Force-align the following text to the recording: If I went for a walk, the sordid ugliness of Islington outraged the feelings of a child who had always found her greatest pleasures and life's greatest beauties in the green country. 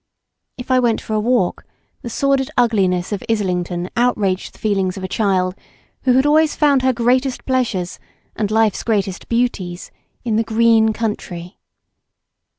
If 0.57 0.71
I 0.71 0.79
went 0.79 0.99
for 0.99 1.13
a 1.13 1.19
walk, 1.19 1.63
the 2.01 2.09
sordid 2.09 2.49
ugliness 2.57 3.11
of 3.11 3.21
Islington 3.29 3.87
outraged 3.95 4.53
the 4.53 4.57
feelings 4.57 4.97
of 4.97 5.03
a 5.03 5.07
child 5.07 5.53
who 6.05 6.13
had 6.13 6.25
always 6.25 6.55
found 6.55 6.81
her 6.81 6.91
greatest 6.91 7.45
pleasures 7.45 7.99
and 8.35 8.49
life's 8.49 8.81
greatest 8.81 9.29
beauties 9.29 9.91
in 10.25 10.37
the 10.37 10.43
green 10.43 10.91
country. 10.91 11.59